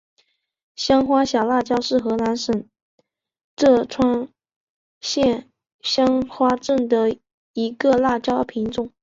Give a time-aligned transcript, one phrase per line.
[0.75, 2.67] 香花小辣椒是河南省
[3.55, 4.29] 淅川
[4.99, 5.51] 县
[5.83, 7.19] 香花镇的
[7.53, 8.91] 一个辣椒品种。